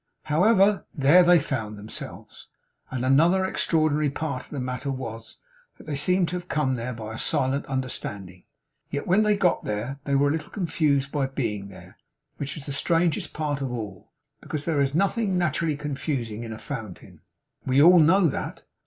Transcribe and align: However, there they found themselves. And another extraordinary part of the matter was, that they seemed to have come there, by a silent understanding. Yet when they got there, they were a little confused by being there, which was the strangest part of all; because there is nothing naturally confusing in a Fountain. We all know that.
However, 0.23 0.85
there 0.95 1.21
they 1.21 1.37
found 1.37 1.77
themselves. 1.77 2.47
And 2.89 3.05
another 3.05 3.45
extraordinary 3.45 4.09
part 4.09 4.45
of 4.45 4.49
the 4.49 4.59
matter 4.59 4.89
was, 4.89 5.37
that 5.77 5.85
they 5.85 5.95
seemed 5.95 6.29
to 6.29 6.35
have 6.37 6.47
come 6.47 6.73
there, 6.73 6.91
by 6.91 7.13
a 7.13 7.19
silent 7.19 7.67
understanding. 7.67 8.45
Yet 8.89 9.05
when 9.05 9.21
they 9.21 9.37
got 9.37 9.63
there, 9.63 9.99
they 10.05 10.15
were 10.15 10.29
a 10.29 10.31
little 10.31 10.49
confused 10.49 11.11
by 11.11 11.27
being 11.27 11.67
there, 11.67 11.99
which 12.37 12.55
was 12.55 12.65
the 12.65 12.71
strangest 12.71 13.33
part 13.33 13.61
of 13.61 13.71
all; 13.71 14.11
because 14.41 14.65
there 14.65 14.81
is 14.81 14.95
nothing 14.95 15.37
naturally 15.37 15.77
confusing 15.77 16.43
in 16.43 16.51
a 16.51 16.57
Fountain. 16.57 17.21
We 17.63 17.79
all 17.79 17.99
know 17.99 18.25
that. 18.25 18.63